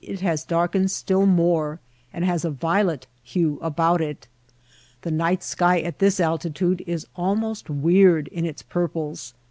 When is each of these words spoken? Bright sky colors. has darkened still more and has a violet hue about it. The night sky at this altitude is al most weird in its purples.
Bright 0.01 0.05
sky 0.07 0.13
colors. 0.15 0.21
has 0.29 0.43
darkened 0.45 0.89
still 0.91 1.25
more 1.27 1.79
and 2.11 2.25
has 2.25 2.43
a 2.43 2.49
violet 2.49 3.05
hue 3.21 3.59
about 3.61 4.01
it. 4.01 4.27
The 5.03 5.11
night 5.11 5.43
sky 5.43 5.79
at 5.81 5.99
this 5.99 6.19
altitude 6.19 6.83
is 6.87 7.05
al 7.15 7.35
most 7.35 7.69
weird 7.69 8.27
in 8.29 8.43
its 8.43 8.63
purples. 8.63 9.35